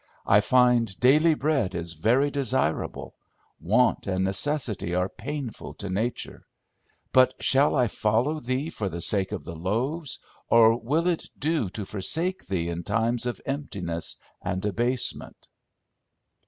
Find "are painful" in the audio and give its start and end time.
4.95-5.75